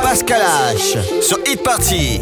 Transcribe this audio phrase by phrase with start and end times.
[0.01, 0.41] Pascal
[0.75, 2.21] H sur Hit Party.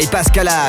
[0.00, 0.67] Et passe qu'à la.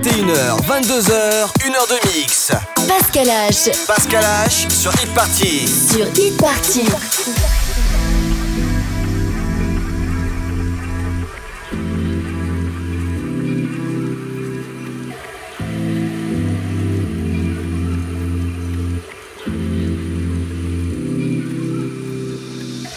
[0.00, 2.50] 21h, 22h, 1h de mix.
[2.88, 3.70] Pascal H.
[3.86, 5.66] Pascal H sur Hit Party.
[5.68, 6.86] Sur Hit Party.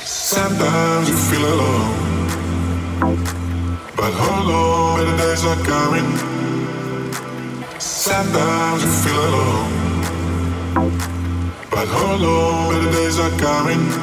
[0.06, 3.18] Sometimes you feel alone,
[3.98, 6.33] but hold on, better days are coming.
[8.06, 10.92] Sometimes you feel alone,
[11.72, 14.03] but hold on, better days are coming.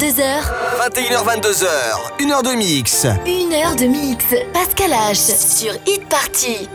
[0.00, 0.42] 21h22h.
[0.94, 2.22] 21h22h.
[2.22, 3.04] 1 heure de mix.
[3.04, 3.08] 1
[3.52, 4.24] heure de mix.
[4.54, 5.14] Pascal H
[5.58, 6.68] sur Hit Party.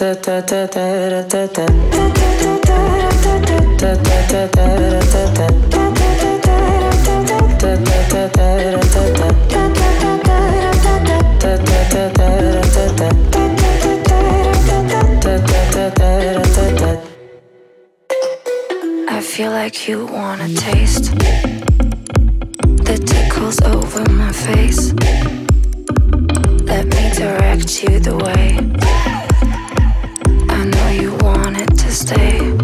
[0.00, 0.04] I
[19.20, 21.10] feel like you wanna taste
[22.84, 24.92] the tickles over my face.
[26.68, 28.87] Let me direct you the way.
[31.98, 32.57] stay.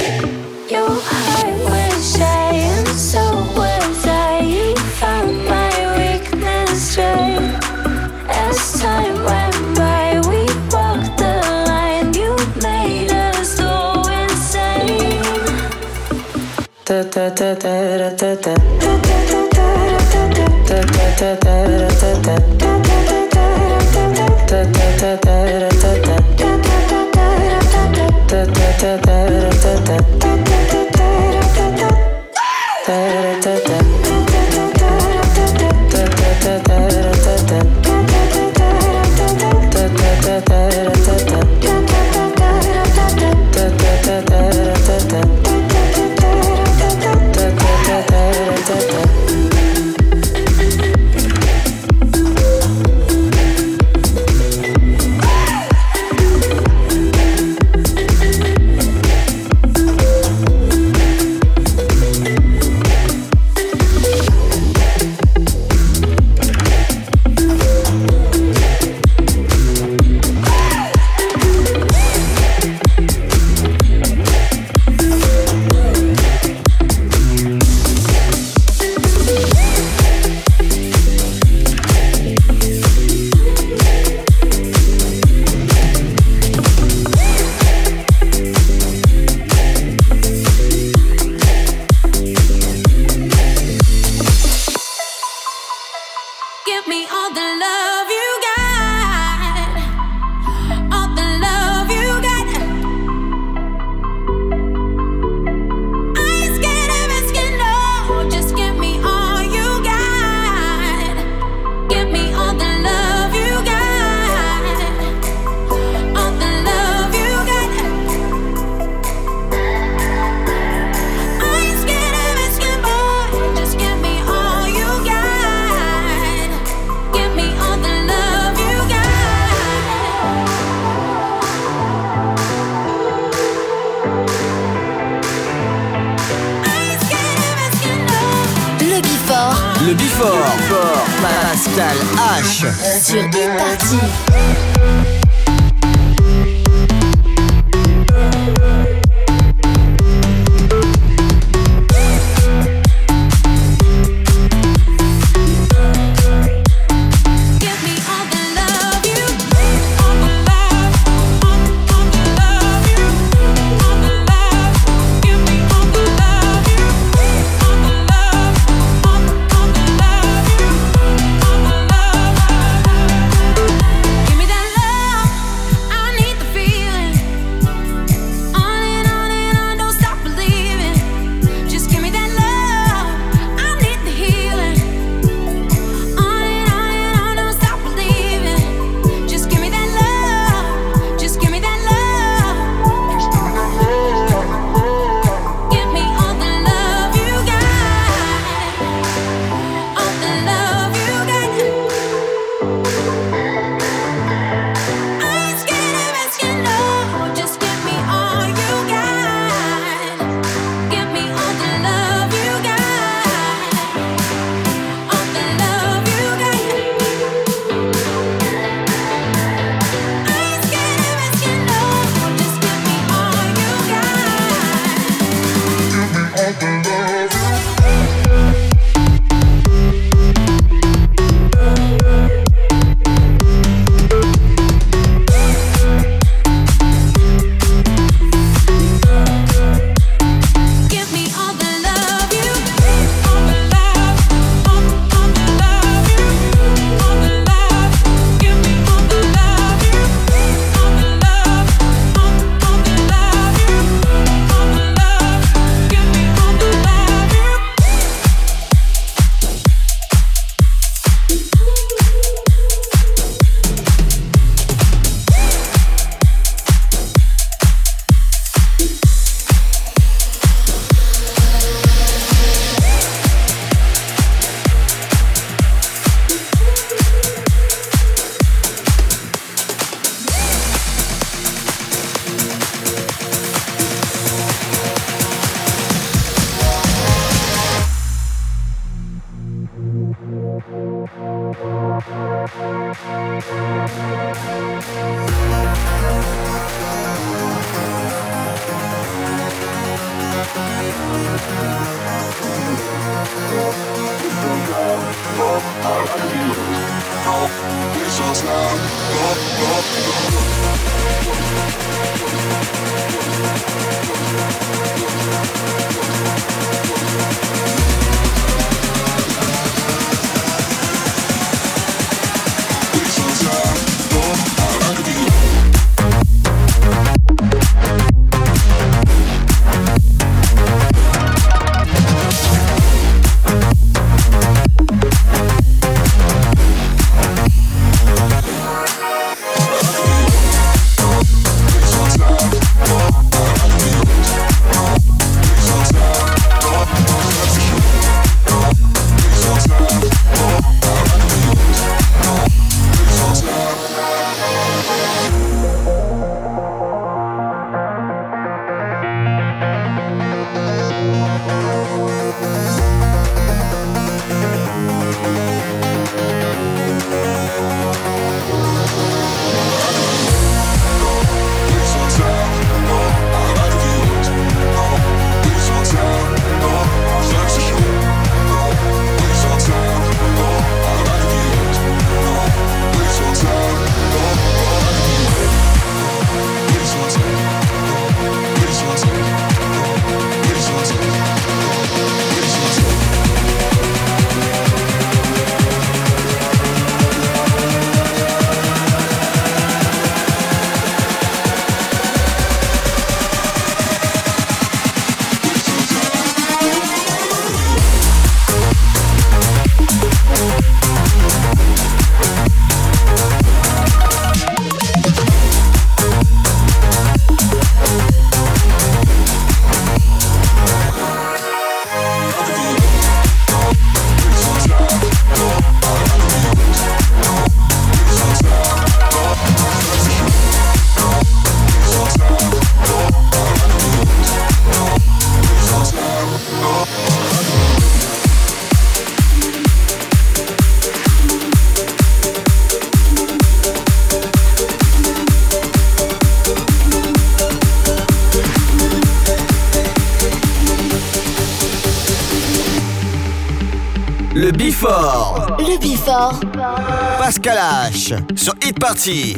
[457.18, 457.56] Pascal
[457.90, 459.36] H sur Hit Party.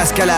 [0.00, 0.30] Pascal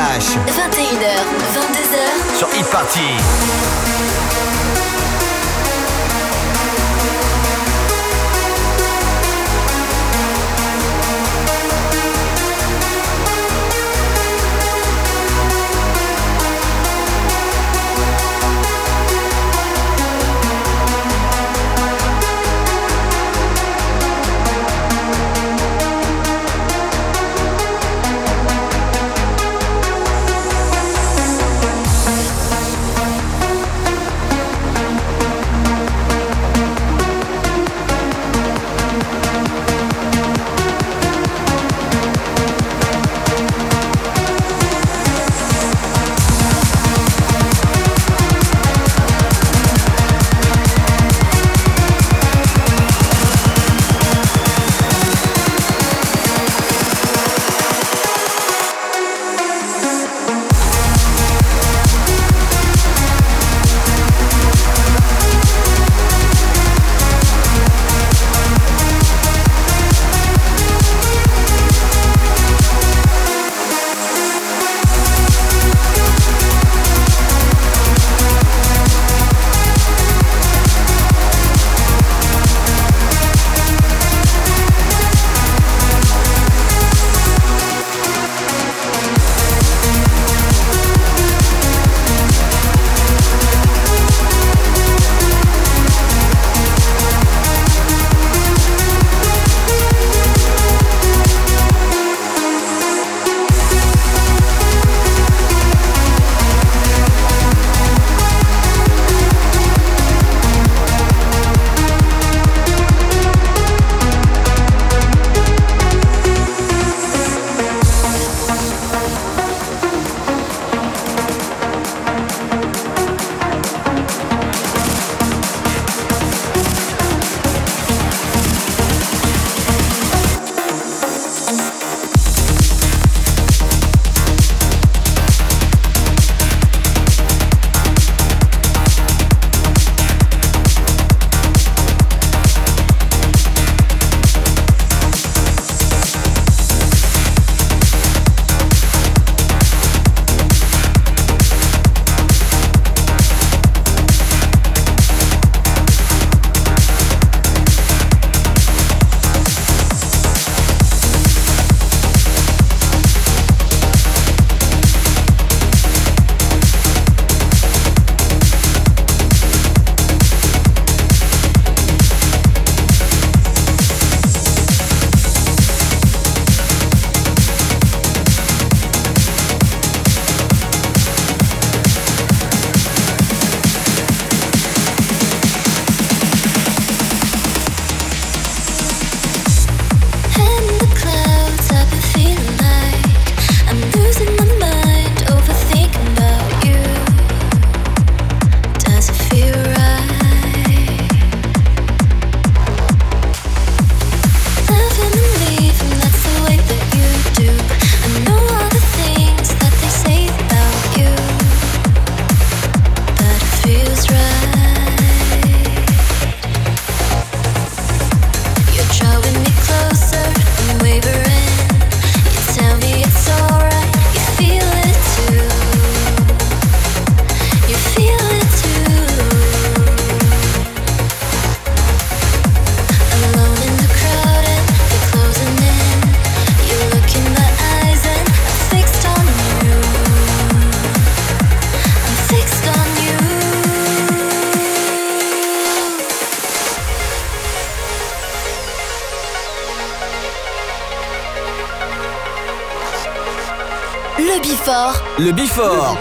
[255.25, 255.97] Le Bifort.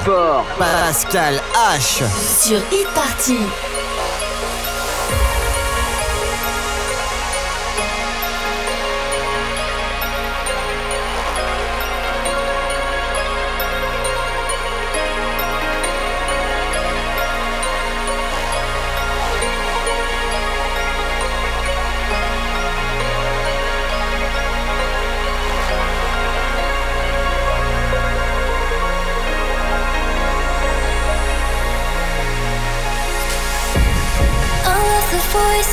[0.57, 2.01] Pascal H.
[2.39, 3.37] Sur e-party.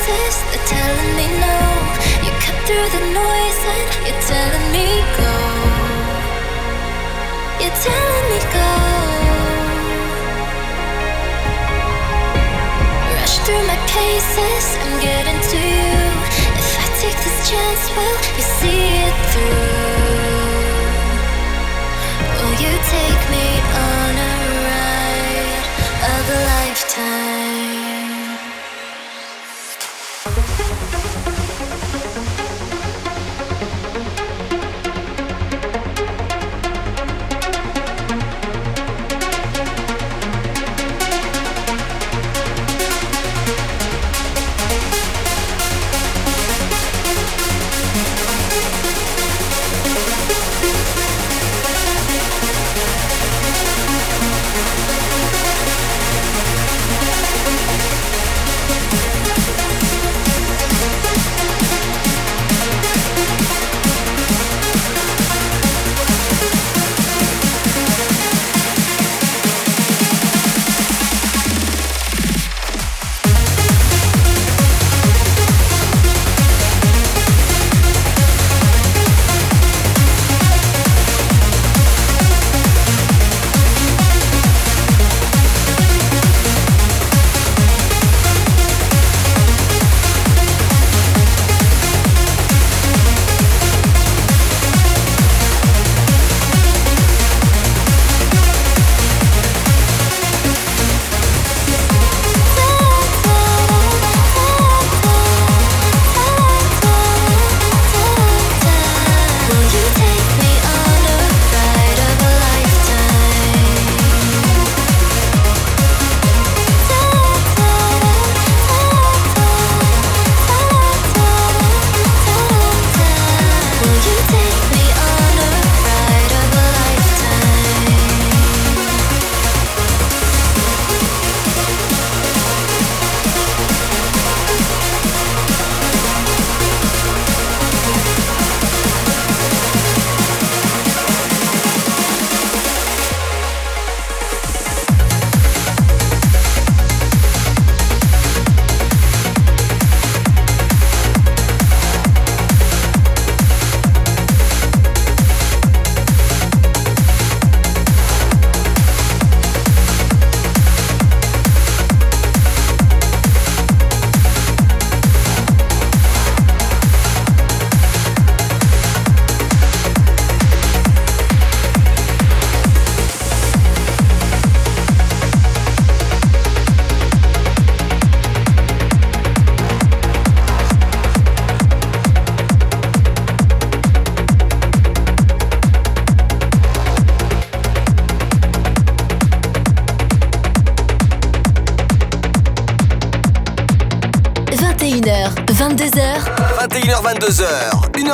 [0.09, 1.57] voices, they're telling me no.
[2.25, 4.89] You cut through the noise and you're telling me
[5.21, 5.35] go.
[7.63, 8.73] You're telling me go.
[13.17, 16.01] Rush through my cases, I'm getting to you.
[16.67, 20.25] If I take this chance, will you see it through?
[22.37, 23.47] Will you take me
[23.91, 24.33] on a
[24.71, 25.65] ride
[26.13, 27.48] of a lifetime?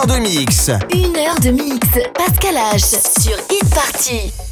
[0.05, 0.69] heure de mix.
[0.93, 1.87] Une heure de mix.
[2.15, 3.23] Pascal H.
[3.23, 4.44] sur It's Party.